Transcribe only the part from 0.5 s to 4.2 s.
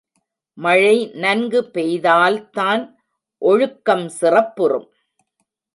மழை நன்கு பெய்தால்தான் ஒழுக்கம்